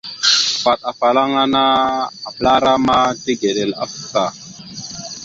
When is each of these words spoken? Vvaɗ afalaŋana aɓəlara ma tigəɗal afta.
Vvaɗ 0.61 0.79
afalaŋana 0.91 1.61
aɓəlara 2.27 2.73
ma 2.85 2.97
tigəɗal 3.23 3.71
afta. 3.83 4.23